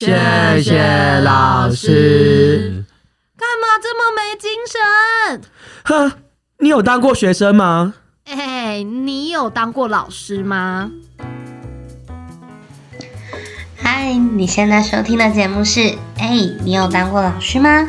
[0.00, 2.84] 谢谢老师。
[3.36, 5.42] 干嘛这么没精神？
[5.82, 6.12] 哼，
[6.58, 7.94] 你有当过学生吗？
[8.24, 10.92] 哎，你有当过老师吗？
[13.76, 15.80] 嗨，你现在收听的节目是
[16.18, 16.28] 《哎，
[16.62, 17.80] 你有当过老师吗？》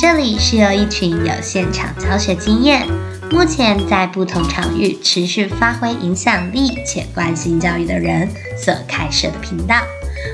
[0.00, 2.84] 这里是由一群有现场教学经验，
[3.30, 9.76] 目前在不同场域持续发挥影响力且关心教育的人所开设的频道。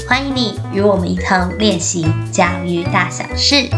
[0.09, 3.69] 欢迎你与我们一同练习教育大小事。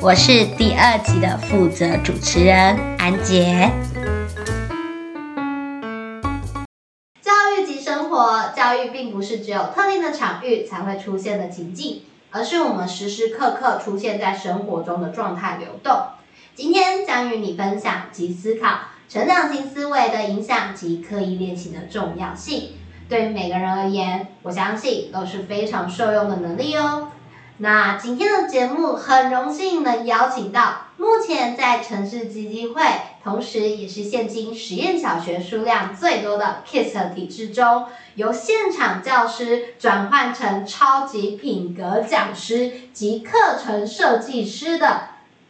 [0.00, 3.70] 我是第二集的负责主持人安杰。
[7.22, 16.08] 教育及生活，教育并不是只有特定的场域才会出现的情境，而是我们时时刻刻出现在生活中的状态流动。
[16.54, 22.74] 今天将与你分享及思考成长型思维的影响及刻意练习的重要性。
[23.14, 27.12] 对于每个人而言，我相信都是非常受用的能力哦。
[27.58, 32.82] 那今天的节目很荣幸能邀请到目前在城市基金会，
[33.22, 45.02] 同时也是现今实验小学数量最多的 KISS 体制中，由现场教师转换成超级品格讲师及课程设计师的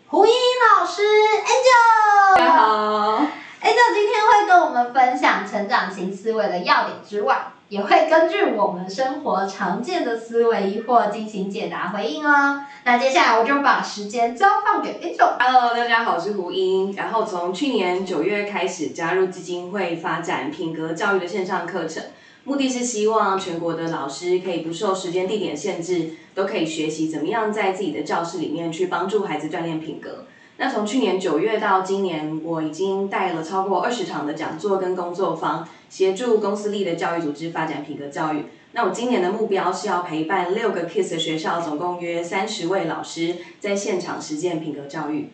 [0.09, 0.33] 胡英
[0.77, 2.37] 老师 Angel。
[2.37, 3.23] 大家好。
[3.63, 12.63] Angel 今天会跟我们分享成长型思维的要点之外，也会根据我们生活常见的思维疑惑进行解答回应哦。
[12.85, 15.37] 那接下来我就把时间交放给 Angel。
[15.41, 16.93] Hello，大家好，我是胡英。
[16.93, 22.01] 然后从去年九月开始加入基金会，发展品格教育的线上课程，
[22.45, 30.27] 目的是希望全国的老师可以不受时间地点限制，都可以学习怎么样在自己的教室里面去帮助孩子锻炼品格。
[30.57, 38.47] 那从去年九月到今年，我已经带了超过二十场的讲座跟工作坊，协助公司立的教育组织发展品格教育。
[38.73, 45.31] 那我今年的目标是要陪伴六个 KISS 学校，总共约三十位老师，在现场实践品格教育。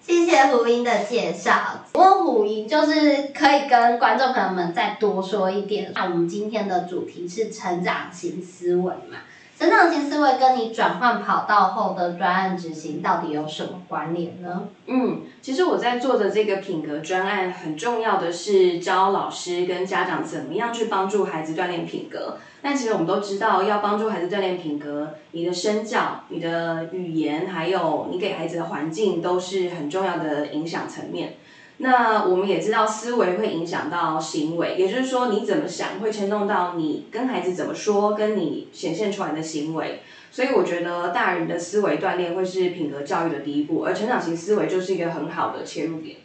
[0.00, 1.84] 谢谢胡英的介绍。
[1.94, 5.92] 我胡英，就是可以跟观众朋友们再多说一点。
[5.94, 9.18] 那我们今天的主题是成长型思维嘛？
[9.64, 14.64] 成长型思维跟你转换跑道后的专案执行到底有什么关联呢？
[14.86, 22.36] 嗯，其实我在做的这个品格专案，很重要的是教老师跟家长怎么样去帮助孩子锻炼品格。
[22.60, 31.36] 但其实我们都知道，要帮助孩子锻炼品格，你的身教、你的语言，还有你给孩子的环境，都是很重要的影响层面。
[31.78, 40.00] 那我们也知道，思维会影响到行为，也就是说，你怎么想会牵动到你跟孩子怎么说，跟你显现出来的行为。
[40.30, 46.18] 所以我觉得，大人的思维锻炼会是品格教育的第一步，而成长型思维就是一个很好的切入点。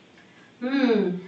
[0.59, 1.21] 嗯，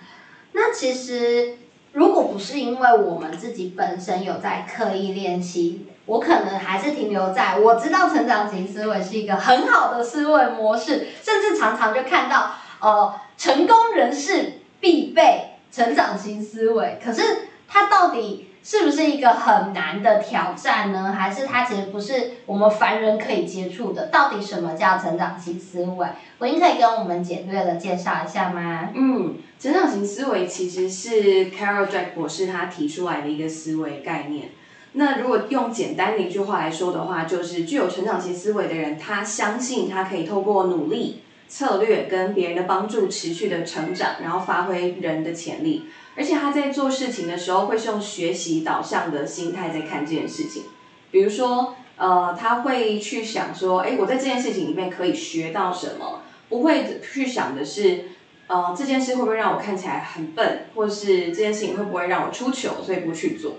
[0.52, 1.58] 那其实
[1.94, 12.52] 如果不是因为我们自己本身有在刻意练习，我可能还是停留在我知道成长型思维是一个很好的思维模式，甚至常常就看到。
[12.81, 17.22] 呃，成功人士必备成长型思维，可是
[17.68, 21.14] 它到底是不是一个很难的挑战呢？
[21.14, 24.08] 还是它其实不是我们凡人可以接触的？
[24.08, 26.08] 到底什么叫成长型思维？
[26.40, 28.90] 我您可以跟我们简略的介绍一下吗？
[28.94, 34.50] 嗯，成长型思维其实是 Carol Dweck 博士他提出来的一个思维概念。
[34.94, 41.22] 那如果用简单的一句话来说的话，就是具有成长型思维的人，他相信他可以透过努力。
[41.51, 50.63] 策略跟别人的帮助持续的成长，然后发挥人的潜力，而且他在做事情的时候会是用学习导向的心态在看这件事情。
[51.11, 56.22] 比如说，呃，他会去想说，哎，我在这件事情里面可以学到什么？
[56.47, 58.06] 不会去想的是，
[58.47, 63.57] 呃，这件事会不会让我看起来很笨，或是这件事情会不会让我出糗，所以不去做。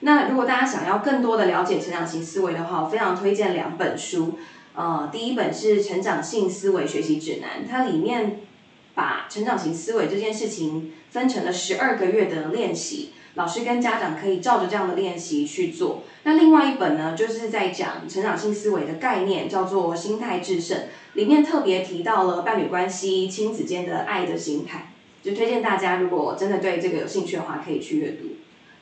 [0.00, 4.40] 那如果大家想要更多的了解成长型思维的话，我非常推荐两本书。
[4.74, 8.40] 呃，第一本是《成长性思维学习指南》，它里面
[8.94, 16.04] 把成长型思维这件事情分成了十二个月的练习，老师跟家长可以照着这样的练习去做。
[16.24, 20.78] 那另外一本呢，就是在讲成长性思维的概念，叫做《心态制胜》，
[21.14, 24.92] 里面特别提到了伴侣关系、亲子间的爱的心态，
[25.22, 28.28] 就推荐大家如果真的对这个有兴趣的话，可以去阅读。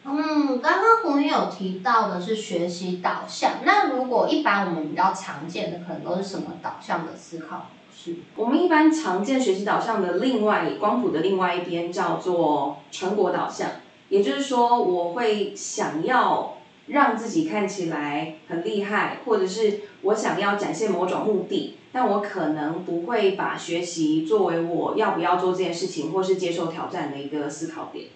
[0.02, 7.64] 嗯，刚刚胡云有提到的是学习导向，那如果一般我们比较常见的，可能都是什么导向的思考模
[7.94, 8.16] 式？
[8.34, 13.68] 我们一般常见学习导向的另外光谱的另外一边叫做成果导向，
[14.08, 16.56] 也就是说，我会想要
[16.86, 28.06] 让自己看起来很厉害，或者是我想要展现某种目的，但我可能不会把学习作为我要不要做这件事情或是接受挑战的一个思考点。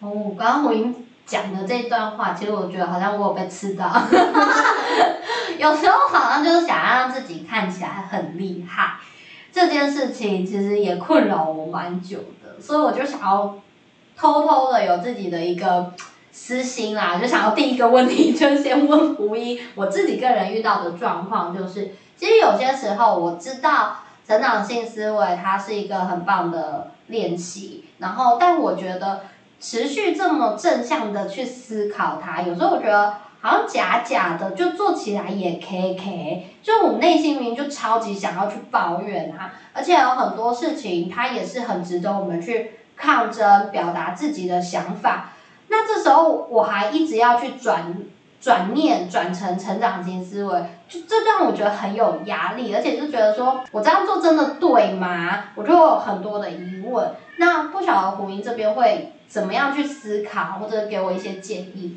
[0.00, 3.90] 哦，刚刚胡云讲的这段话，其实我觉得好像我有被刺到。
[5.58, 8.96] 有时候好像就是想要让自己看起来很厉害，
[9.50, 13.58] 这件事情其实也困扰我蛮久的，所以我就想要
[14.16, 15.92] 偷偷的有自己的一个
[16.30, 23.96] 私心啦，就想要第一个问题就先问胡一，我自己个人遇到的状况就是，其实有些时候我知道
[24.28, 29.22] 成长性思维它是一个很棒的练习，然后但我觉得
[29.60, 33.14] 持续这么正向的去思考它，有时候我觉得。
[33.38, 45.34] 好像假假的，就做起来也 K K，就我内心明明就超级想要去抱怨啊，而且有很多事情它也是很值得我们去抗争，表达自己的想法。
[45.68, 47.94] 那这时候我还一直要去转
[48.40, 55.44] 转念转成成长型思维，就这让我觉得很有压力，而且就觉得说我这样做真的对吗？
[55.54, 57.14] 我就有很多的疑问。
[57.38, 61.96] 那不晓得胡明这边会怎么样去思考，或者给我一些建议？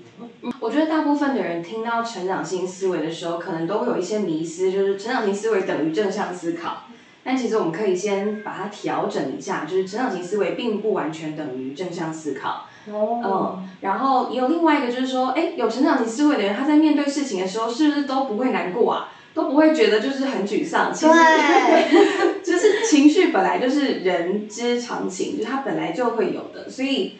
[0.60, 6.84] 我觉得大部分的人听到成长型思维的时候，可能都会有一些迷思，就是成长型思维等于正向思考。
[7.24, 12.66] 但其实我们可以先把它调整一下，就是成长型思维并不完全等于正向思考。
[12.92, 19.10] 哦，嗯，然后也有另外一个就是说，哎，有成长型思维的人，他在面对事情的时候，是不是都不会难过啊？
[19.34, 20.94] 都不会觉得就是很沮丧？
[20.94, 27.18] 其实对， 就是情绪本来就是人之常情，就是它本来就会有的，所以，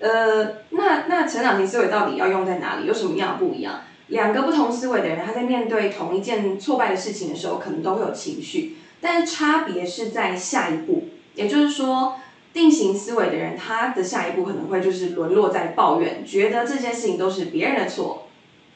[0.00, 2.86] 呃，那那成长型思维到底要用在哪里？
[2.86, 3.80] 有什么样的不一样？
[4.08, 12.16] 两个不同思维的人，他在面对同一件挫败的事情的时候，可能都会有情绪，但是差别是在下一步，也就是说，
[12.52, 18.21] 定型思维的人，他的下一步可能会就是沦落在抱怨，觉得这件事情都是别人的错，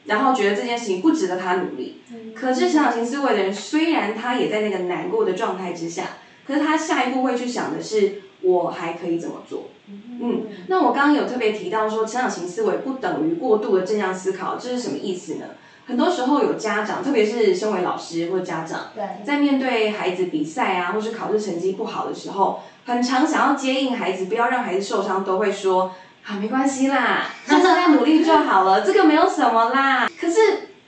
[0.07, 2.01] 然后觉得这件事情不值得他努力。
[2.35, 9.69] 可是成长型思维的人，虽然他也在那个难过的状态之下，可是他下一步会去想的是，我还可以怎么做？
[9.89, 15.45] 嗯，那我刚刚有特别提到说，成长型思维不等于过度的正向思考，这是什么意思呢？
[15.85, 25.93] 很多时候有家长，特别是身为老师或家长，对，在面对孩子比赛啊，或是考试成绩不好的时候，很常想要接应孩子，不要让孩子受伤，都会说
[26.27, 30.09] 啊，没关系啦，下次再努力就好了， 这个没有什么啦。
[30.19, 30.39] 可是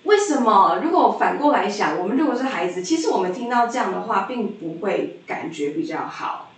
[0.04, 0.82] 为什么？
[0.84, 6.52] 如果反过来想，我们如果是孩子，其实我们听到这样的话，并不会感觉比较好。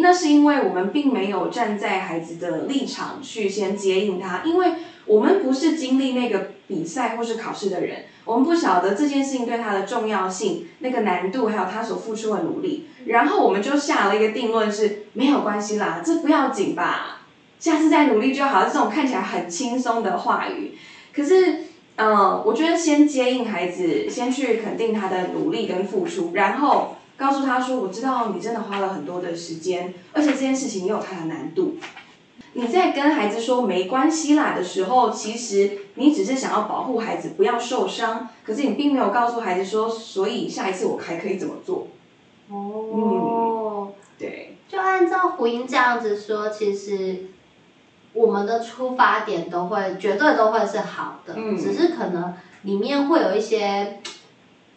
[0.00, 4.72] 那是因为我们并没有站在孩子的立场去先接应他，因为
[5.04, 17.20] 我们不是经历那个比赛或是考试的人，我们不晓得这件事情对他的重要性、那个难度，还有他所付出的努力，然后我们就下了一个定论是没有关系啦，这不要紧吧，
[17.58, 18.64] 下次再努力就好。
[18.64, 20.76] 这种看起来很轻松的话语，
[21.14, 21.64] 可是，
[21.96, 26.96] 嗯，我觉得先接应孩子，先去肯定他的努力跟付出，然后。
[27.18, 31.78] 告诉他说：“我知道你真的花了很多的时间，而且这件事情也有它的难度。
[32.52, 41.88] 你在跟孩子说没关系啦的时候，其实你只是想要保护孩子不要受伤，可是你并没有告诉孩子说，所以下一次我还可以怎么做。
[42.50, 47.28] 哦，对，就按照胡英这样子说，其实
[48.16, 54.00] 我们的出发点都会绝对都会是好的，嗯只是可能里面会有一些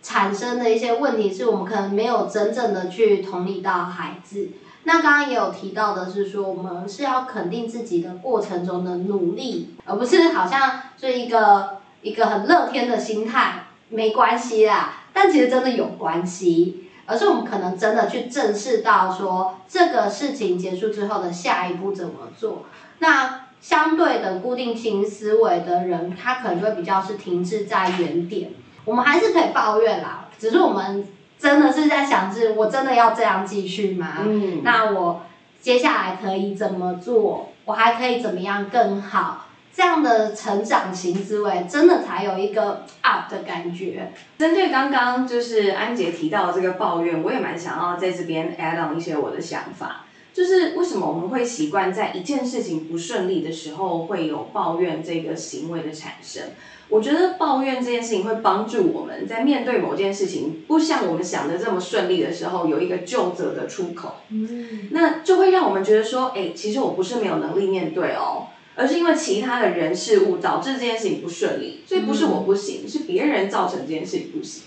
[0.04, 4.50] 产生的一些问题，是我们可能没有真正的去同理到孩子。
[4.84, 14.96] 那刚刚也有提到的是说，我们是要肯定自己的过程中的努力，而不是好像是一个一个很乐天的心态，没关系啦。
[15.14, 22.66] 但其实真的有关系，而是我们可能真的去正视到说这个事情结束之后的下一步怎么做。
[23.00, 28.52] 那相对的固定型思维的人，他可能就会比较是停滞在原点。
[28.86, 31.06] 我们还是可以抱怨啦，只是我们
[31.38, 34.20] 真的是在想是，我真的要这样继续吗？
[34.26, 35.22] 嗯，那我
[35.62, 37.50] 接下来可以怎么做？
[37.66, 39.46] 我还可以怎么样更好？
[39.72, 44.12] 这样的成长型思维，真的才有一个 up 的感觉。
[44.38, 50.06] 针对刚刚就是安杰提到的这个抱怨，我也蛮想要在这边 add on 一些我的想法。
[50.34, 56.44] 就是为什么我们会习惯在一件事情不顺利的时候会有抱怨这个行为的产生？
[56.88, 64.16] 我觉得抱怨这件事情会帮助我们在面对某件事情不像我们想的这么顺利的时候，有一个就责的出口。
[64.30, 74.64] 嗯，那就会让我们觉得说，哎，其实我不是没有能力面对哦，而是因为其他的人事物导致这件事情不顺利，所以不是我不行，是别人造成这件事情不行。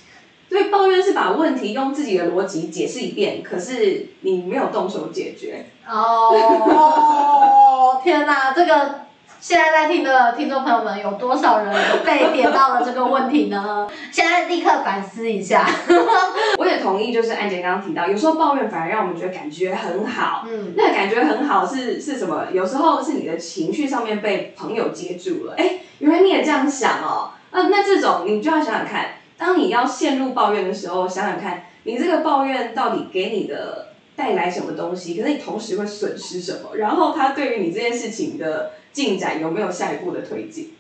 [0.53, 5.65] 所以抱怨是把问题用自己的逻辑解释一遍，可是你没有动手解决。
[5.89, 8.97] 哦， 天哪，这个
[9.41, 13.89] 现在在听的听众朋友们，有多少人被点到了这个问题呢？
[14.13, 15.67] 现在立刻反思一下。
[16.59, 20.45] 我也同意，就是安杰刚刚提到，有时候抱怨反而让我们觉得感觉很好。
[20.47, 22.49] 嗯，那个感觉很好是是什么？
[22.53, 25.55] 有时候是你的情绪上面被朋友接住了。
[25.57, 27.31] 哎，原来你也这样想哦。
[27.51, 29.07] 啊，那这种你就要想想看，
[29.43, 36.77] 当你要陷入抱怨的时候，想想看你这个抱怨到底给你的带来什么东西，可是你同时会损失什么？
[36.77, 40.75] 然后它对于你这件事情的进展有没有下一步的推进？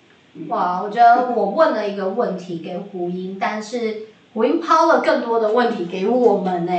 [0.47, 4.02] 哇，我觉得我问了一个问题给胡英，但是
[4.33, 6.73] 胡英抛了更多的问题给我们呢。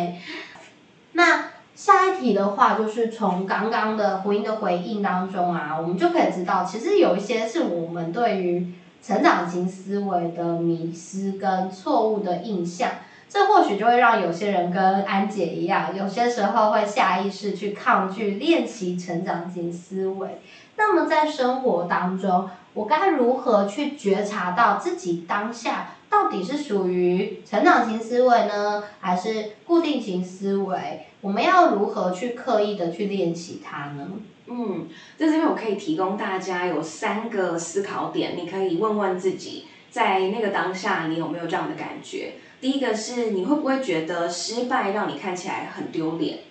[1.11, 8.73] 那下一题的话，就是从刚刚的胡英的回应当中啊，我们就可以知道，其实有一些是我们对于
[9.05, 12.89] 成长型思维的迷失跟错误的印象。
[13.27, 20.39] 这或许就会让有些人跟安姐一样，有些时候会下意识去抗拒练习成长型思维。
[20.75, 31.07] 那么在生活当中，我该如何去觉察到自己当下到底是属于成长型思维呢，还是固定型思维？
[31.21, 34.07] 我们要如何去刻意的去练习它呢？
[34.45, 42.33] 嗯，在这边我可以提供大家有三个思考点，你可以问问自己，在那个当下你有没有这样的感觉？
[42.61, 46.41] 第一个是你会不会觉得失败让你看起来很丢脸？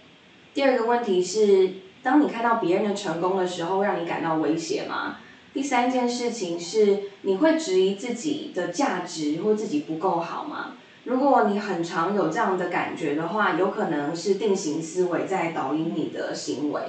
[0.53, 1.71] 第二个问题是，
[2.03, 5.19] 当你看到别人的成功的时候，让你感到威胁吗？
[5.53, 10.77] 第三件事情是，你会质疑自己的价值或自己不够好吗？
[11.05, 16.81] 如果你很常有这样的感觉的话，有可能是定型思维在导引你的行为。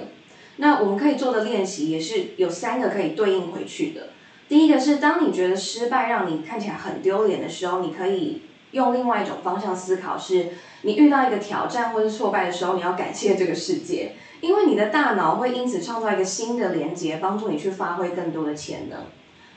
[0.56, 4.10] 那我们可以做的练习也是有三个可以对应回去的。
[4.48, 8.42] 第一个是，当你觉得失败让你看起来很丢脸的时候，你可以。
[8.74, 10.48] 用另外一种方向思考，是
[10.82, 18.98] 你遇到一个挑战或是挫败的时候，你要感谢这个世界，因为你的大脑会因此创造一个新的连接，帮助你去发挥更多的潜能。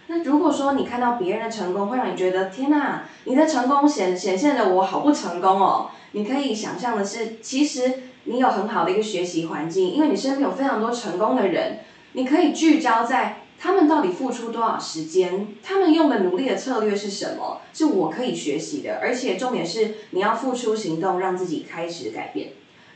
[0.07, 11.79] 那如果说你看到别人的成功，会让你觉得天哪，你的成功显显现的我好不成功哦，你可以想象的是，其实你有很好的一个学习环境，因为你身边有非常多成功的人，
[12.13, 13.41] 你可以聚焦在。
[13.59, 15.47] 他们到底付出多少时间？
[15.63, 17.59] 他们用的努力的策略是什么？
[17.73, 22.49] 是我可以学习的，而且重点是你要付出行动，让自己开始改变。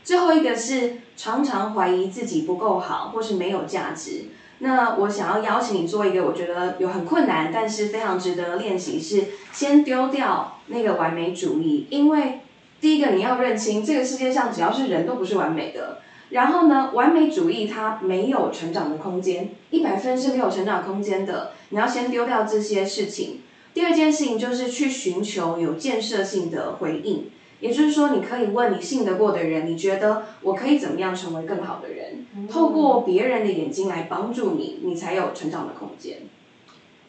[0.03, 4.25] 最后一个是常常怀疑自己不够好，或是没有价值。
[4.59, 11.87] 那我想要邀请你做一个我觉得有很困难，但是非常值得练习，是先丢掉那个完美主义。
[11.89, 12.41] 因为
[12.79, 15.99] 第一个你要认清，这个世界上只要是人都不是完美的。
[16.29, 21.51] 然后呢，完美主义它没有成长的空间，一百分是没有成长空间的。
[21.69, 23.41] 你要先丢掉这些事情。
[23.73, 27.31] 第二件事情就是去寻求有建设性的回应，
[27.61, 32.25] 也就是说，你可以问你信得过的人，你觉得我可以怎么样成为更好的人？
[32.49, 36.23] 透过别人的眼睛来帮助你，你才有成长的空间。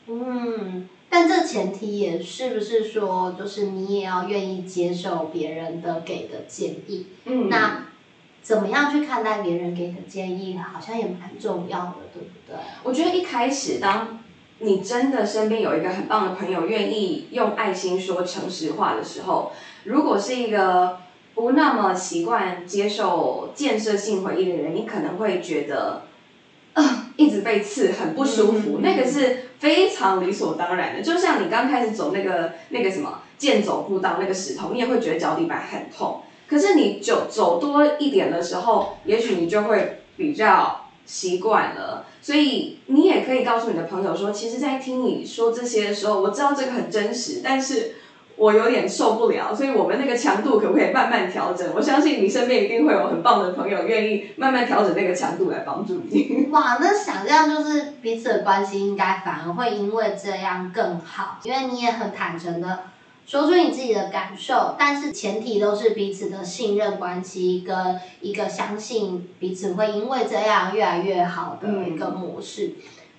[0.06, 7.06] 嗯，但这前提也是不是说，就是你也要愿意接受别人的给的建议？
[7.24, 7.86] 嗯，那。
[8.42, 12.56] 怎么样去看待别人给的建议，好像也蛮重要的，对不对？
[12.82, 14.18] 我觉得一开始，当
[14.58, 19.52] 你真的身边有一个很棒的朋友，愿意用爱心说诚实话的时候，
[19.84, 20.98] 如果是一个
[21.34, 26.02] 不那么习惯接受建设性回忆的人，你可能会觉得，
[26.74, 28.78] 呃，一直被刺很不舒服。
[28.82, 36.22] 那个是非常理所当然的，就像你刚开始走那个那个什么健走步道，那个石头，你也会觉得脚底板很痛。
[36.48, 42.04] 可是你走走多一点的时候，也许你就会比较习惯了。
[42.20, 47.94] 所以你也可以告诉你的朋友说，其实，在听你说这些的时候，我知道这个很真实，但是
[48.36, 49.54] 我有点受不了。
[49.54, 51.70] 所以，我们那个强度可不可以慢慢调整？
[51.74, 56.48] 我相信你身边一定会有很棒的朋友，愿意慢慢调整那个强度来帮助你。
[56.52, 62.80] 哇，那想这样就是彼此的关系应该反而会因为这样更好，因为你也很坦诚的。
[63.24, 72.72] 说出你自己的感受，但是前提都是彼此的信任关系跟一个相信彼此会因为这样越来越好的一个模式。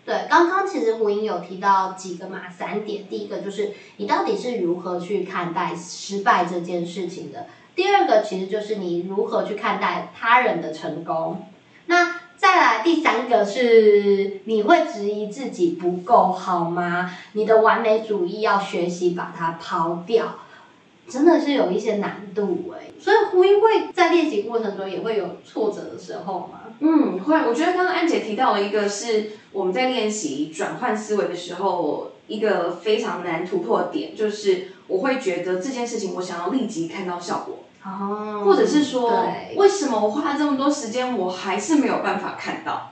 [0.05, 11.47] 对，刚刚其实胡英有提到几个嘛，三点，第一个就是你到底是如何去看待失败这件事情的，第二个其实就是你如何去看待他人的成功，
[11.87, 12.15] 那。
[12.35, 17.09] 再来第三个是，你会质疑自己不够好吗？
[17.31, 20.39] 你的完美主义要学习把它抛掉，
[21.07, 22.91] 真的是有一些难度哎。
[22.99, 26.62] 所以胡英会在练习过程中也会有挫折的时候吗？
[26.85, 27.37] 嗯，会。
[27.47, 37.59] 我觉得刚刚安姐提到了一个是我们在练习转换思维的时候一个非常难突破点，就是我会觉得这件事情我想要立即看到效果。
[37.85, 42.91] 哦，或者是说，为什么我花了这么多时间，我还是没有办法看到？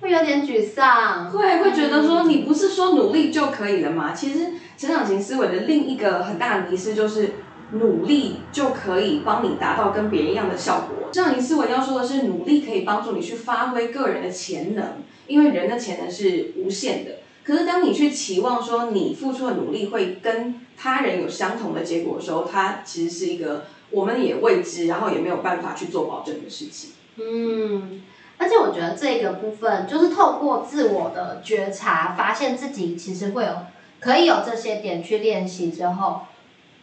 [0.00, 1.30] 会有点沮丧。
[1.30, 4.12] 会会觉得说你不是说努力就可以了吗？
[4.14, 7.34] 其实成长型思维的另一个很大的迷失就是
[7.72, 11.10] 努力就可以帮你达到跟别人一样的效果。
[11.12, 17.12] 成长型思维要说的是努力可以帮助你去发挥个人的潜能，因为人的潜能是无限的。
[17.44, 26.90] 可是当你去期望说你付出的努力会跟他人有相同的结果的时候，它其实是一个我们也未知，然后也没有办法去做保证的事情。
[27.16, 28.02] 嗯，
[28.36, 33.50] 而且我觉得这个部分就是透过自我的觉察，发现自己其实会有
[33.98, 36.20] 可以有这些点去练习之后，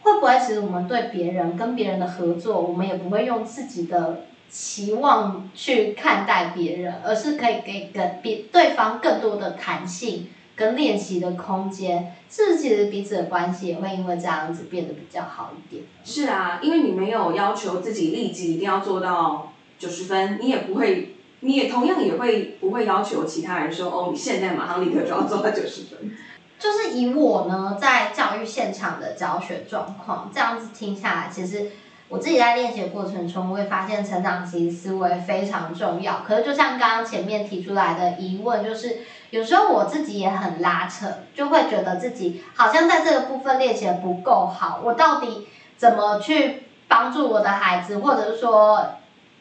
[0.06, 15.82] 会不会其实我们对别人跟别人的合作，我们也不会用自己的期望去看待别人，而是可以给跟别对方更多的弹性跟练习的空间，是不是其实彼此的关系也会因为这样子变得比较好一点？
[16.04, 26.12] 是啊，因为你没有要求自己立即一定要做到九十分，你也不会，你也同样也会不会要求其他人说，哦，你现在马上立刻就要做到九十分。
[26.58, 31.70] 就是以我呢在教育现场的教学状况，这样子听下来，其实
[32.08, 36.22] 我自己在练习的过程中，我会发现成长型思维非常重要。
[36.26, 38.98] 可是就像刚刚前面提出来的疑问，就是
[39.30, 48.94] 有时候我自己也很拉扯，就会觉得自己好像在这个部分练习的不够好，我到底怎么去帮助我的孩子，或者是说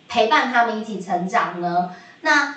[0.09, 1.91] 陪伴他们一起成长呢？
[2.21, 2.55] 那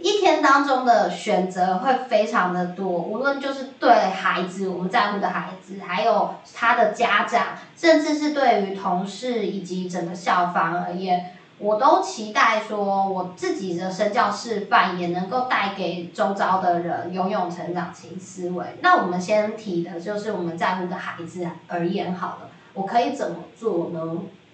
[0.00, 18.64] 一天当中的选择会非常的多，无论就是对孩子我们在乎的孩子，还有他的家长，甚至是对于同事以及整个校方而言，我都期待说我自己的身教示范也能够带给周遭的人拥有成长型思维。
[18.80, 24.00] 那我们先提的就是我们在乎的孩子而言好了，我可以怎么做呢？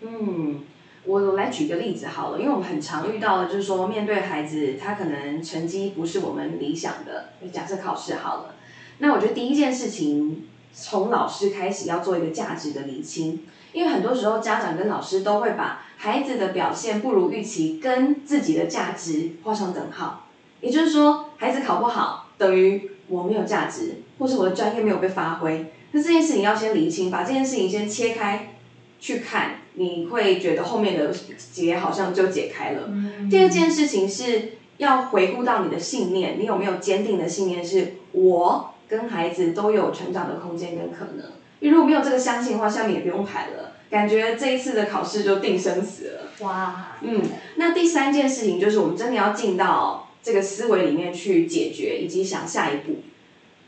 [0.01, 0.61] 嗯，
[1.06, 8.54] 我我来举个例子好了，因为我们很常遇到的就是说，面对孩子，他可能成绩不是我们理想的，假设考试好了，
[8.99, 13.40] 那我觉得第一件事情，从老师开始要做一个价值的厘清，
[13.73, 20.28] 因为很多时候家长跟老师都会把孩子的表现不如预期跟自己的价值画上等号，
[20.61, 28.54] 也就是说，孩子考不好等于我没有价值，或是我的专业没有被发挥，那这件事情要先厘清，把这件事情先切开
[28.99, 31.14] 去看，你会觉得后面的
[31.52, 32.91] 结好像就解开了。
[33.30, 41.26] 第二件事情是要回顾到你的信念，你有没有坚定的信念是我跟孩子都有成长的空间跟可能？
[41.60, 46.21] 因为如果没有这个相信的话，下面也不用排了，感觉这一次的考试就定生死了。
[46.41, 47.23] 哇，嗯，
[47.56, 52.97] 那第三件事情就是我们真的要进到这个思维里面去解决，以及想下一步。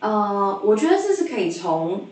[0.00, 2.06] 呃，我觉得这是可以从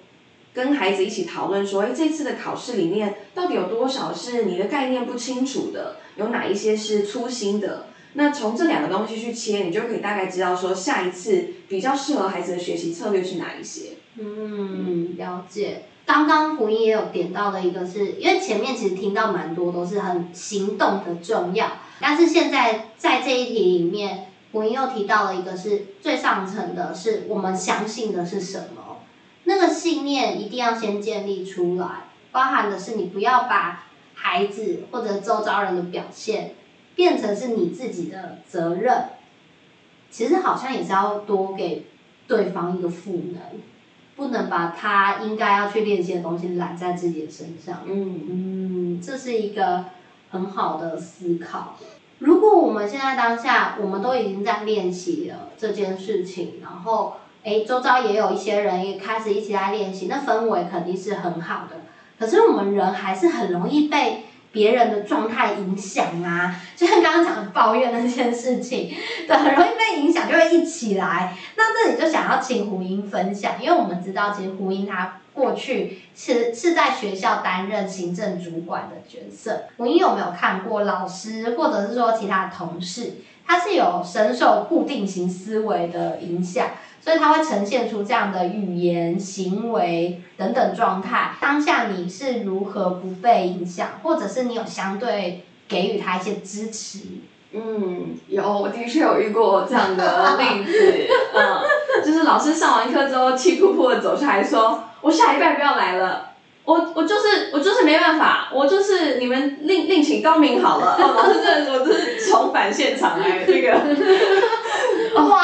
[0.55, 7.87] 跟孩子一起讨论说，哎，这次的考试里面到底有多少是你的概念不清楚的，有哪一些是粗心的？
[8.15, 13.95] 那从这两个东西去切，你就可以大概知道说下一次比较适合孩子的学习策略是哪一些。
[14.17, 15.87] 嗯，了解。
[16.07, 28.84] 刚刚胡英也有点到的一个是，因为前面其实听到蛮多都是很行动的重要，但是现在在这一题里面，胡英又提到了一个是最上层的，是我们相信的是什么？
[29.45, 36.55] 那个信念一定要先建立出来，包含的是你不要把孩子或者周遭人的表现
[36.95, 39.05] 变成是你自己的责任，
[40.11, 41.87] 其实好像也是要多给
[42.27, 43.41] 对方一个赋能。
[44.17, 47.81] 不能把他应该要去练习的东西揽在自己的身上。
[47.85, 49.87] 嗯嗯，这是一个
[50.31, 51.77] 很好的思考。
[52.21, 61.77] 如果我们现在当下，我们都已经在练习了这件事情，然后诶，周遭也有一些人也开始一起在练习，那氛围肯定是很好的。
[62.19, 68.95] 可是我们人还是很容易被别人的状态影响啊，就像刚刚讲的抱怨那件事情，
[69.29, 71.37] 对，很容易被影响，就会一起来。
[71.57, 79.65] 那这里就想要请胡英分享，因为我们知道，其实胡英他过去是是在学校担任行政主管的角色。
[79.77, 86.69] 胡英有没有看过老师或者是说其他同事，他是有深受固定型思维的影响？
[87.05, 91.33] 所以它会呈现出这样的语言、行为等等状态。
[91.39, 97.01] 当下你是如何不被影响，或者是你有相对给予他一些支持？
[97.53, 101.09] 嗯，有，我的确有遇过这样的例子。
[101.37, 106.31] 嗯，就是老师上完课之后气呼呼的走出来说：“我下一拜不要来了。”
[106.65, 110.97] 我我就是我就是没办法，我就是你们另另请高明好了。
[110.99, 113.73] 哦，老师真的，我就是重返现场来这个。
[115.23, 115.44] 哇！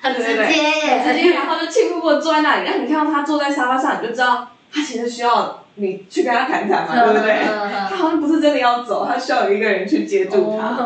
[0.02, 7.36] 很直接耶，直接，然后就气呼呼坐在那里，然后你看到他坐在沙发上，你就知道他其实需要你去跟他谈谈嘛，对不对？
[7.88, 10.76] 他好像不是真的要走，他需要有一个人去接住他。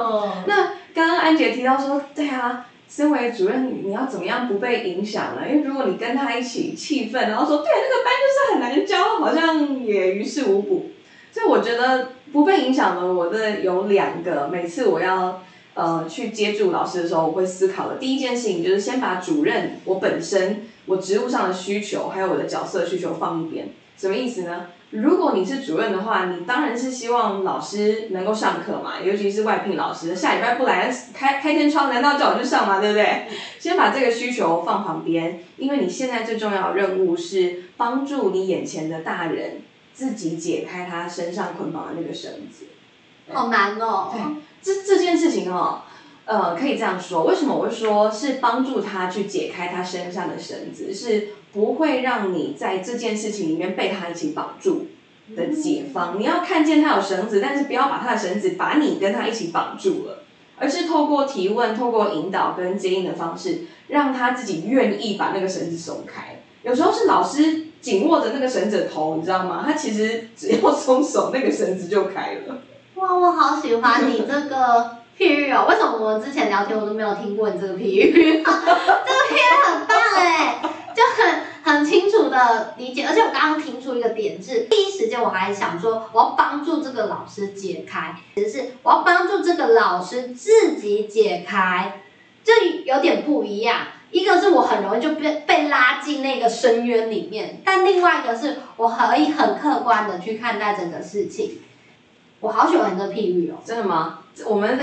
[0.46, 5.42] 那刚刚安杰提到说，对啊，身为主任，你你要怎么样不被影响呢？
[5.48, 10.90] 因为如果你跟他一起气愤，然后说对那个班就是很难教，好像也于事无补。
[11.33, 15.42] 所以我觉得不被影响的，我的有两个，每次我要
[15.74, 23.68] 呃去接触老师的时候，我会思考的第一件事情就是先把主任我本身我职务上的需求，还有我的角色需求放一边。
[23.96, 24.66] 什么意思呢？
[24.90, 32.80] 如果你是主任的话，你当然是希望老师能够上课嘛，尤其是外聘老师，下礼拜不来开开天窗，难道叫我去上吗？
[32.80, 33.26] 对不对？
[33.58, 42.66] 先把这个需求放旁边，因为你现在最重要的任务是帮助你眼前的大人自己解开他身上捆绑的那个绳子。
[43.32, 44.10] 好难哦。
[44.12, 44.20] 对，
[44.64, 45.83] 这这件事情哦，
[46.24, 54.87] 呃，可以这样说，为什么我会说是帮助他去解开他身上的绳子，是不会让你在这件事情里面被他一起绑住
[55.37, 56.18] 的解方。
[56.18, 60.24] 你要看见他有绳子，但是不要把他的绳子把你跟他一起绑住了，
[60.59, 66.42] 而是透过提问、透过引导跟接应的方式，让他自己愿意把那个绳子松开。
[66.62, 69.62] 有时候是老师紧握着那个绳子的头，你知道吗？
[69.66, 72.62] 他其实只要松手，那个绳子就开了。
[73.05, 75.67] 哇，我好喜欢你这个譬喻哦！
[75.69, 78.12] 为什么我们之前聊天我都没有听过你这个譬喻？
[78.43, 80.62] 这个譬喻很棒哎，
[80.97, 83.05] 就很很清楚的理解。
[83.07, 92.01] 而且我刚刚听出一个点是，第一时间我还想说我要帮助这个老师解开，其实是我要帮助这个老师自己解开，
[92.43, 92.53] 这
[92.87, 93.81] 有点不一样。
[94.12, 101.59] 一个是我很容易就被被拉进那个深渊里面，但另外一个是我可以很客观的去看待整个事情。
[102.44, 103.54] 我好喜欢这譬喻哦。
[103.64, 104.18] 真的吗？
[104.44, 104.78] 我们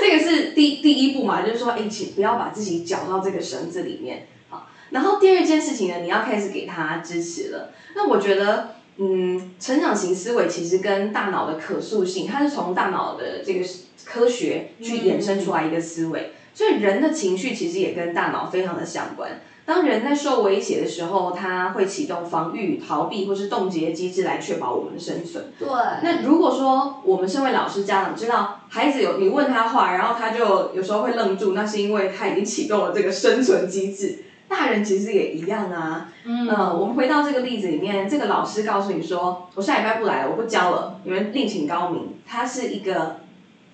[0.00, 4.26] 这个是第第一步嘛，就是说，哎，请不要把自己搅到这个绳子里面。
[4.48, 7.72] 好，然后第二件事情呢，你要开始给他支持了。
[7.94, 13.62] 那我觉得，嗯，成长型思维其实跟大脑的可塑性，它是从大脑的这个
[14.06, 19.42] 科学去衍生出来一个思维，所以人的情绪其实也跟大脑非常的相关。
[19.64, 25.52] 当人在受威胁的时候，他会启动防御、逃避或是冻结机制来确保我们的生存。
[25.56, 25.68] 对。
[26.02, 34.24] 那如果说我们身为老师、家长知道孩子有你问他话，然后他就有时候会愣住，那是因为他已经启动了这个生存机制。
[34.48, 36.12] 大人其实也一样啊。
[36.24, 36.48] 嗯。
[36.48, 43.20] 呃，我们回到这个例子里面，这个老师告诉你说：“我下礼拜不来了，我不教了，你们另请高明。”他是一个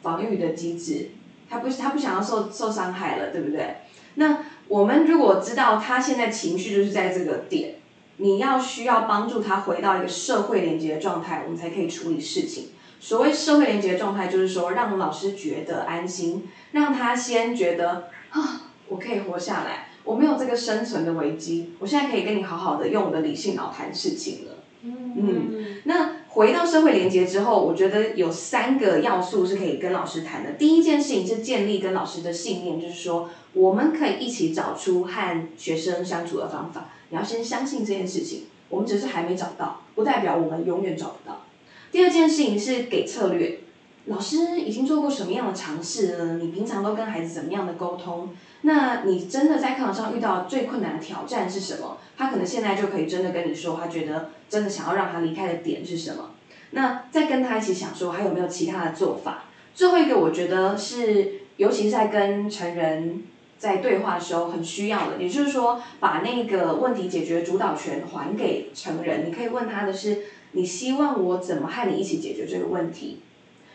[0.02, 1.12] 防御的机制，
[1.48, 3.76] 他不他不想要受受伤害了，对不对？
[4.16, 4.36] 那。
[4.68, 7.76] 我们如果知道他现在情绪就是在这个点，
[8.18, 12.68] 你要需要帮助他回到一个社会连接的状态，我们才可以处理事情。
[13.00, 24.54] 所谓社会连接的状态，就是说让老师觉得安心，让他先觉得啊，我可以活下来，我没有这个生存的危机，我现在可以跟你好好的用我的理性脑谈事情了。
[24.82, 30.52] 嗯，那回到社会连接之后，我觉得有三个要素是可以跟老师谈的。
[30.52, 33.30] 第一件事情是建立跟老师的信念，就是说。
[33.54, 36.90] 我们可以一起找出和学生相处的方法。
[37.10, 41.42] 你要先相信这件事情，我们只是还没找到，不代表我们永远找不到。
[41.90, 43.60] 第二件事情是给策略，
[44.04, 46.38] 老师已经做过什么样的尝试呢？
[46.42, 48.28] 你平常都跟孩子怎么样的沟通？
[48.60, 51.96] 那你真的在课堂上遇到最困难的挑战是什么？
[52.18, 56.32] 他可能现在就可以真的跟你说，他觉得真的想要让他离开的点是什么？
[56.72, 59.44] 那再跟他一起想说，还有没有其他的做法？
[59.74, 63.22] 最后一个，我觉得是，尤其是在跟成人。
[63.58, 69.26] 在对话的时候很需要的，也就是说，把那个问题解决主导权还给成人。
[69.26, 70.18] 你可以问他的是：
[70.52, 73.20] 你希望我怎么和你一起解决这个问题？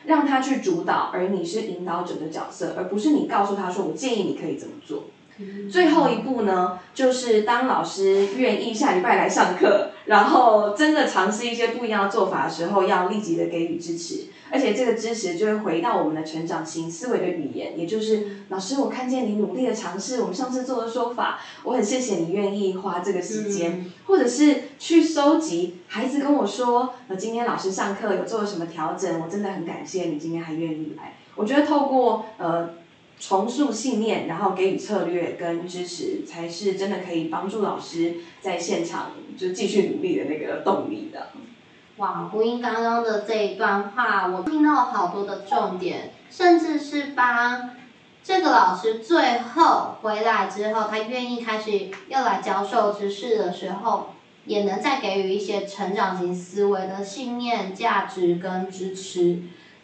[0.06, 5.06] 让他去主导，而你是引导者的角色，而不是你告诉他说：我建议你可以怎么做。
[5.72, 14.26] 最后一步呢，就是当老师愿意下礼拜来上课，然后真的尝试一些不一样的做法的时候，要立即的给予支持。
[14.54, 31.16] 而且这个支持就会回到我们的成长型思维的语言，也就是老师，我看见你努力的尝试我们上次做的说法，我很谢谢你愿意花这个时间，或者是去收集孩子跟我说，呃，今天老师上课有做了什么调整，我真的很感谢你今天还愿意来。
[31.36, 32.76] 我觉得透过呃
[33.20, 41.30] 重塑信念，然后给予策略跟支持，才是真的可以帮助老师在现场就继续努力的那个动力的。
[42.04, 47.70] 哇，胡英刚刚的这一段话，我听到好多的重点，甚至是帮
[48.22, 51.72] 这个老师最后回来之后，他愿意开始
[52.10, 59.40] 又来教授知识的时候，也能再给予一些成长型思维的信念、价值跟支持。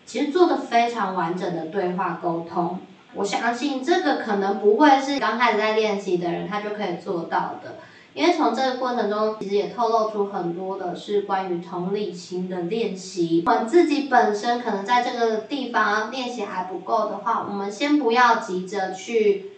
[0.06, 2.82] 其实做的非常完整的对话沟通，
[3.14, 7.76] 我相信这个可能不会是刚开始在练习的人他就可以做到的。
[8.14, 13.44] 因为从这个过程中，其实也透露出很多的是关于同理心的练习。
[13.46, 19.52] 我们自己本身可能在这个地方练习还不够的话，我们先不要急着去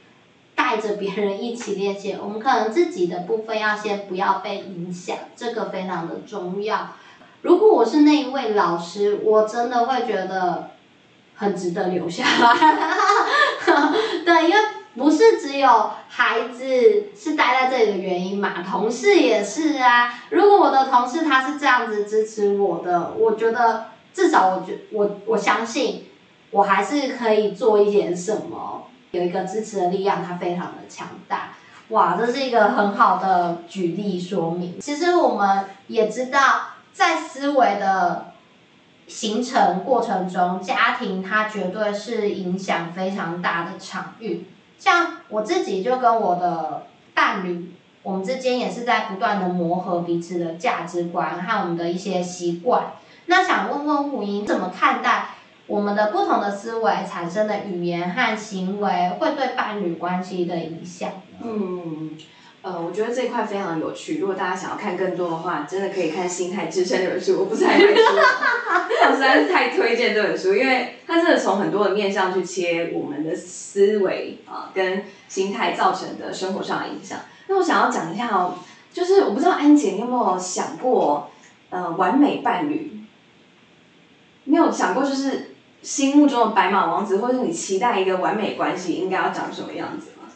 [0.54, 6.90] 带着别人一起练习， 我们可能自己的部分要先不要被影响，这个非常的重要。
[7.42, 10.72] 如果我是那一位老师，我真的会觉得
[11.36, 12.54] 很值得留下来。
[14.24, 14.56] 对，因为
[14.96, 16.66] 不是只有孩子
[17.16, 20.14] 是待在这里的原因嘛，同事也是啊。
[20.30, 26.10] 如果我的同事他是这样子支持我的，我觉得至少我觉我我相信
[26.52, 31.54] 我还是可以做一点什么，有一个支持的力量，它非常的强大。
[31.88, 34.80] 哇，这是一个很好的举例说明。
[34.82, 36.40] 其实我们也知道，
[36.92, 38.34] 在思维的
[39.08, 44.46] 形成过程中，家庭它绝对是影响非常大的场域。
[44.82, 52.94] 像我自己就跟我的伴侣，我们之间也是在不断的磨合彼此的价值观和我们的一些习惯。
[53.28, 55.36] 那想问问胡英，怎么看待
[55.68, 61.12] 我们的不同的思维产生的语言和行为会对伴侣关系的影响？
[61.44, 62.18] 嗯，
[62.64, 64.20] 呃，我觉得这一块非常有趣。
[64.20, 67.40] 如果大家想要看更多的话，真的可以看《心态支撑》这本书。
[67.40, 68.02] 我不是太卖书，
[69.10, 77.20] 我实在是太推荐这本书，因为它真的从很多的面向去切我们的思维啊，跟心态造成的生活上的影响。
[77.48, 78.60] 那我想要讲一下哦，
[78.94, 81.32] 就是我不知道安姐你有没有想过，
[81.72, 82.92] 呃，完美伴侣？
[84.44, 90.30] 你有想过就是心目中的白马王子，或者你期待一个完美关系应该要长什么样子吗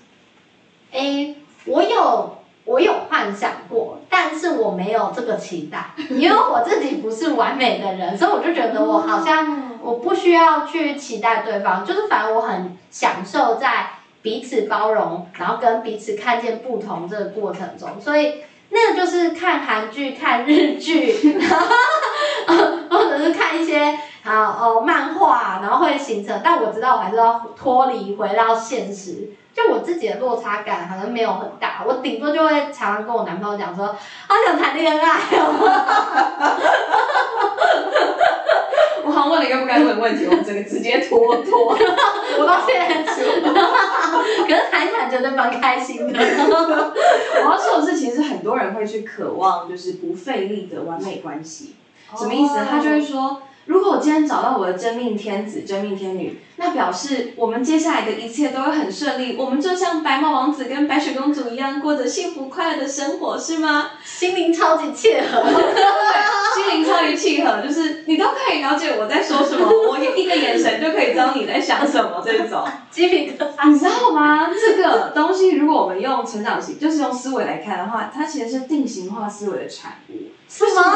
[0.92, 29.30] ？？A，我有我有幻想过，但是我没有这个期待， 因为我自己不是完美的人， 所以我就觉得我好像我不需要去期待对方，就是反正我很享受在彼此包容，然后跟彼此看见不同这个过程中，所以那个就是看韩剧、看日剧， 然后或者是看一些啊哦漫画，然后会形成，但我知道我还是要脱离回到现实。
[29.56, 35.54] 就我自己的落差感好像没有很大，我顶多就会常常跟我男朋友讲说，好想谈恋爱哦。
[39.06, 41.78] 我好像问了一个不该问的问题，我们整个直接拖拖，
[42.40, 43.22] 我到现在出，
[44.44, 46.20] 可是谈一谈觉得蛮开心的。
[46.20, 51.76] 我要说的是，其实很多人会去渴望就是不费力的完美关系，
[52.18, 52.56] 什么意思？
[52.70, 53.44] 他就会说。
[53.66, 63.92] 如果我今天找到我的真命天子、真命天女，那表示我们接下来的一切都会很顺利，我们就像白马王子跟白雪公主一样，过着幸福快乐的生活，是吗？
[64.04, 74.48] 心灵超级契合，对，心灵超级契合，就是你都可以了解我在说什么，我一个眼神就可以知道你在想什么，这种鸡皮疙瘩，你知道吗？
[74.54, 80.14] 这个东西，如果我们用成长型，就是用思维来看的话，它其实是定型化思维的产物。
[80.48, 80.72] 是吗？
[80.76, 80.94] 是吗？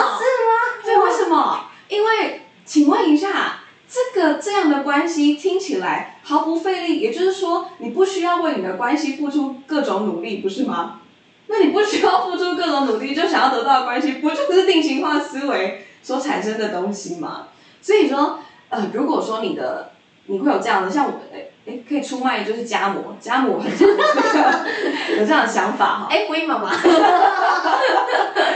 [0.83, 1.65] 对，为什么？
[1.87, 2.41] 因为。
[2.69, 10.99] 请问一下，这个这样的关系听起来毫不费力，也就是说，你不需要为你的关系付出各种努力，不是吗？
[11.47, 17.47] 那你不需要付出各种努力就想要得到的关系，不就是定型化思维所产生的东西吗？
[17.81, 18.37] 所以说，
[18.69, 19.93] 呃，如果说你的
[20.27, 26.07] 你会有这样的，像我，哎哎，可以出卖就是家模，家模很有这样的想法哈。
[26.13, 26.71] 哎，回妈妈，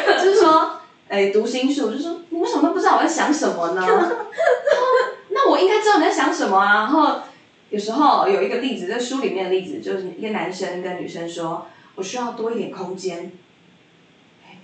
[0.07, 0.69] 就是说。
[1.09, 3.85] 哎，读心术就是说你为什么都不知道我在想什么呢？
[5.29, 6.73] 那我应该知道你在想什么啊。
[6.73, 7.19] 然后
[7.69, 13.31] 有时候有一个例子，在书里面的例子，就是一个男生跟女生说：“我需要多一点空间。”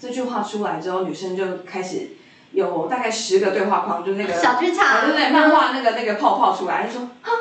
[0.01, 2.09] 这句话出来之后，女生就开始
[2.53, 5.29] 有大概十个对话框，就那个小剧场，对不对？
[5.29, 7.31] 漫画那个那个泡泡出来，就说：“哈，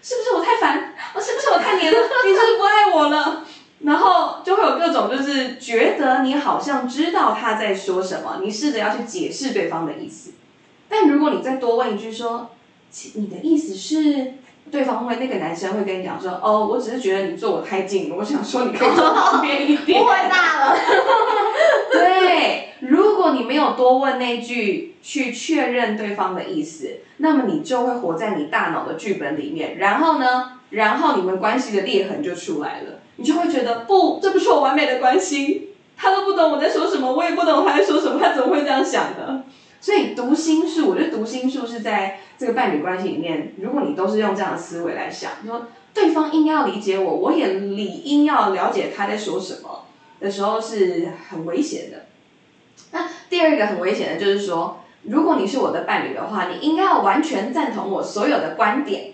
[0.00, 0.94] 是不是我太烦？
[1.14, 1.98] 我是不是我太黏了？
[2.24, 3.44] 你是不是不爱我了？”
[3.80, 10.32] 然后就会有各种，就是觉得你好像知道他在说什么，你试着要去解释对方的意思。
[10.88, 12.50] 但如果你再多问一句说，
[13.14, 14.34] 你的意思是，
[14.70, 20.02] 对方会那个男生会跟你讲说，哦，我只是觉得你坐我太近了，我想说你可以坐旁边一点。
[20.02, 20.76] 误会大了。
[21.92, 29.78] 对，如果你没有多问那句去确认对方的意思，那么你就会活在你大脑的剧本里面。
[29.78, 32.97] 然后呢，然后你们关系的裂痕就出来了。
[33.18, 39.42] 你就会觉得不，这不是我完美的关心，他都不懂我在说什么，我也不懂他在说什么，他怎么会这样想的？
[39.80, 49.86] 所以读心术，我觉得读心术是在这个伴侣关系里面，如果你都是用这样的思维来想，说对方应该要理解我，我也理应要了解他在说什么
[50.20, 52.06] 的时候，是很危险的。
[52.92, 59.12] 那第二个很危险的就是说，如果你是我的伴侣的话，你应该要完全赞同我所有的观点。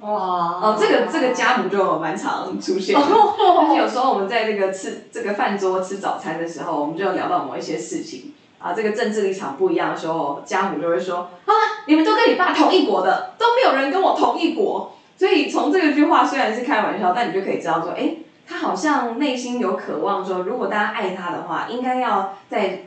[0.00, 11.52] 哇，哦，这个这个家母就蛮常出现的，就是有时候我们在这个吃这个饭桌吃早餐的时候，我们就聊到某一些事情啊，这个政治立场不一样的时候，家母就会说啊，
[11.86, 14.92] 你们都跟你爸同一国的，都没有人跟我同一国。
[15.18, 22.82] 所以从这个句话虽然是开玩笑，但你就可以知道说，哎，他好像内心有渴望说，如果大家爱他的话，应该要在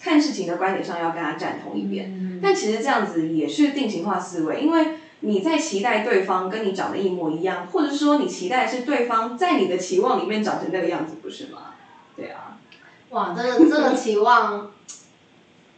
[0.00, 2.40] 看事情的观点上要跟他站同一边。
[2.40, 4.86] 但其实这样子也是定型化思维，因为
[5.24, 11.72] 你在期待对方跟你长得一模一样，或者说你期待是对方在你的期望里面长成那个样子，不是吗？
[12.16, 12.56] 对啊。
[13.10, 14.70] 哇，这个这个期望，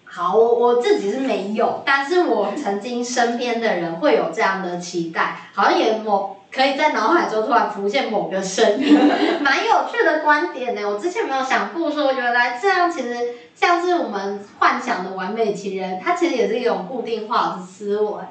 [0.05, 8.99] 好，我我自己是没有，但是我曾经身边的人会有这样的期待，好像也某可以在脑海中突然浮现某个声音，
[9.45, 10.83] 蛮有趣的观点呢。
[10.89, 18.23] 我之前没有想过说，原来这样其实像是我们幻想的完美情人，它其实也是一种固定化的思维。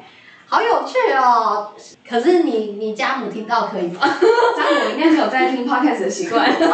[0.47, 1.71] 好有趣哦！
[2.07, 3.99] 可是你你家母听到可以吗？
[4.55, 6.45] 家母应该没有在听 podcast 的习惯。
[6.55, 6.67] 所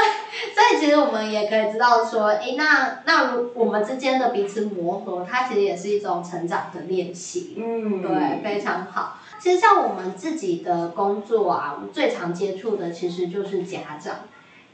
[0.00, 0.04] 以
[0.52, 7.54] 所以其实我们也可以知道说，诶，那那我们之间的彼此磨合，它其实也是一种成长的练习。
[7.56, 9.18] 嗯，对，非常好。
[9.40, 14.16] 其实像我们自己的工作啊，我们最常接触的其实就是家长。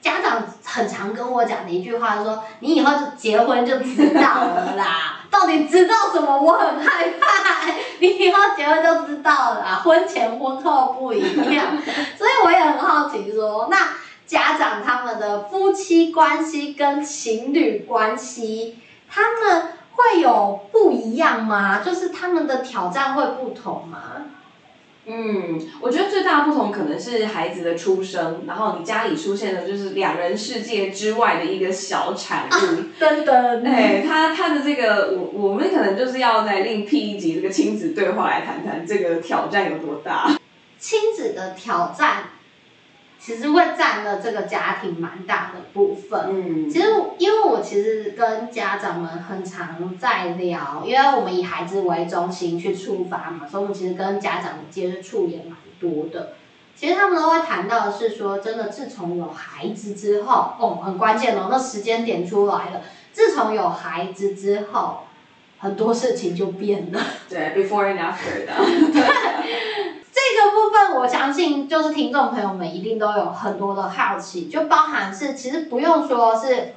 [0.01, 6.37] 家长很常跟我讲的一句话说：“你以后就结婚就知道了啦。”到底知道什么？
[6.41, 7.71] 我很害怕。
[8.01, 11.21] 你以后结婚就知道了， 婚前婚后不一
[11.55, 11.77] 样。
[12.19, 13.77] 所以我也很好奇，说那
[14.27, 21.81] 家长他们的夫妻关系跟情侣关系，他们会有不一样吗？
[21.85, 23.99] 就是他们的挑战会不同吗？
[25.07, 33.03] 嗯，我觉得最大的不同可能是孩子的出生，然后你家里出现的就是两人世界之外的一个小产物。
[33.03, 40.31] 噔噔，哎，他他的这个，我我们可能就是要再另辟一集这个亲子对话来谈谈这个挑战有多大。
[40.79, 42.25] 亲子的挑战。
[43.23, 46.21] 其实会占了这个家庭蛮大的部分。
[46.31, 56.33] 嗯，其实因为我其实跟家长们很常在聊，因为我们以孩子为中心去出发嘛，所以我们其实跟家长的接触也蛮多的。
[56.75, 62.81] 其实他们都会谈到的是说，真的自从有孩子之后，哦，很关键哦，那时间点出来了。
[63.13, 65.01] 自从有孩子之后，
[65.59, 66.99] 很多事情就变了。
[67.29, 68.55] 对，before and after 的。
[68.95, 69.01] 这
[70.45, 76.75] 个部分，我相信就是听众朋友们一定都有很多的好奇，就包含是其实不用说是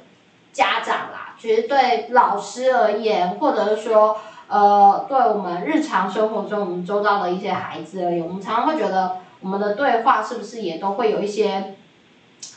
[0.52, 11.74] 家长啦，其实对老师而言，或者是说呃，对我们日常生活中我们周遭的一些孩子而言，我们常常会觉得我们的对话是不是也都会有一些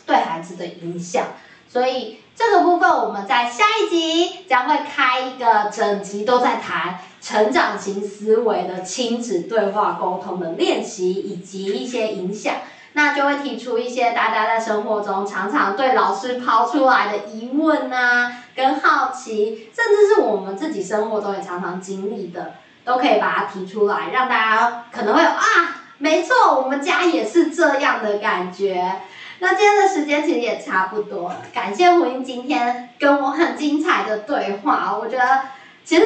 [0.06, 1.26] 对孩子的影响，
[1.68, 7.00] 所以这个部分我们在下一集将会开一个整集都在谈。
[7.20, 12.54] 成长型思维的亲子对话沟通的练习以及一些影响，
[12.94, 22.54] 那就会提出一些大家在生活中常常对老师抛出来的疑问啊，跟好奇，甚至是我们自己生活中也常常经历的，
[22.86, 29.02] 都可以把它提出来，让大家可能会有啊，没错，我们家也是这样的感觉。
[29.40, 35.42] 那今天的时间其实也差不多，感谢胡英今天跟我很精彩的对话，我觉得
[35.84, 36.06] 其实。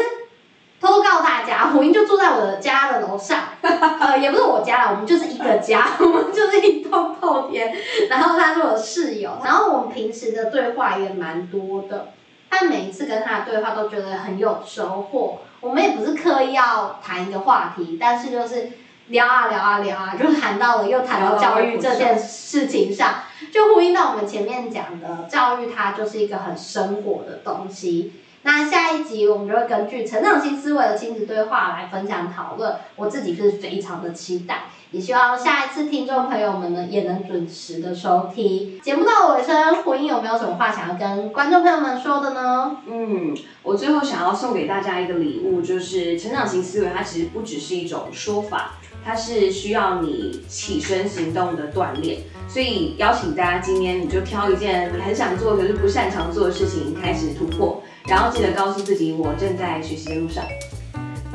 [0.81, 7.71] 偷偷告诉大家，胡英就住在我的家的楼上， 呃，也不是我家了，我们就是一个家， 我们就是一栋透天。
[8.09, 12.13] 然后他是我室友，然后我们平时的对话也蛮多的，
[12.49, 15.41] 但每一次跟他的对话都觉得很有收获。
[15.59, 18.71] 我们也不是刻意要谈一个话题，但是就是
[19.11, 23.15] 聊啊聊啊聊啊，就谈到了又谈到教育这件事情上，
[23.51, 28.13] 就呼应到我们前面讲的，教育它就是一个很生活的东西。
[28.43, 38.81] 那下一集我们就会根据成长型思维的亲子对话来分享讨论，我自己是非常的期待，也希望下一次听众朋友们呢也能准时的收听。
[38.81, 42.77] 节目到尾声，胡英有没有什么话想要跟观众朋友们说的呢？
[42.87, 48.71] 嗯，我最后想要送给大家一个礼物，就是成长型思维，它其实不只是一种说法，
[49.05, 52.19] 它是需要你起身行动的锻炼。
[52.47, 57.81] 所以邀请大家今天你就挑一件你很想做可是不擅长做的事情开始突破。
[58.05, 60.43] 然后记得告诉自己，我正在学习的路上。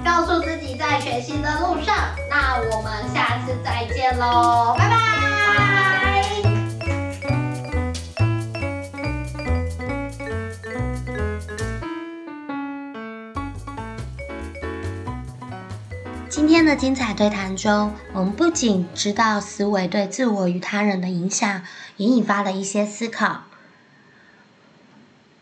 [0.04, 1.94] 告诉自己在学习的路上。
[2.30, 5.15] 那我们下次再见喽，拜拜。
[16.46, 21.64] 今天的精彩对谈中，我们不仅知道思维对自我与他人的影响，
[21.96, 23.42] 也引发了一些思考。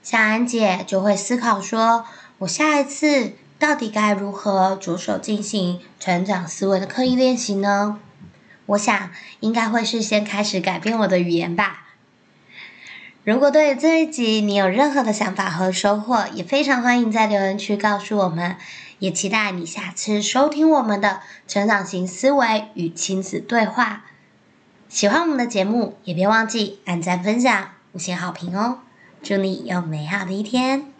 [0.02, 2.06] 像安姐就会思考说
[2.40, 8.00] ：“我下一次到底该如何着手进行成长思维的刻意练习呢？
[8.64, 9.10] 我想
[9.40, 11.88] 应该会是先开始改变我的语言吧。
[13.24, 18.56] 如果对这一集你有任何的想法和收获，也非常欢迎在留言区告诉我们。
[19.04, 24.06] 也期待你下次收听我们的成长型思维与亲子对话。
[24.88, 28.78] 喜欢我们的节目，也别忘记按赞、分享、五星好评哦！
[29.22, 30.93] 祝你有美好的一天。